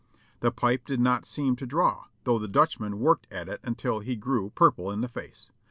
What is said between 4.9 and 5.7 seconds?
the face.